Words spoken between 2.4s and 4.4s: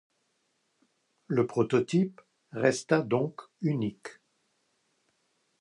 resta donc unique.